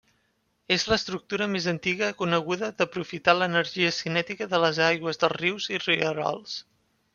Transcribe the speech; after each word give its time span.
És 0.75 0.85
l'estructura 0.91 1.47
més 1.55 1.67
antiga 1.71 2.09
coneguda 2.21 2.71
d'aprofitar 2.79 3.37
l'energia 3.41 3.93
cinètica 3.99 4.49
de 4.55 4.63
les 4.67 4.83
aigües 4.89 5.23
dels 5.25 5.39
rius 5.45 5.71
i 5.77 5.81
rierols. 5.87 6.61